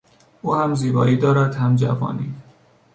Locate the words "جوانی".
1.75-2.33